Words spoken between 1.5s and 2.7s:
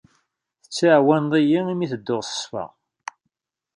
imi i ttedduɣ s ṣṣfa.